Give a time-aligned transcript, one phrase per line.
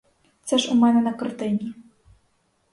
[0.43, 1.73] Це ж у мене на картині.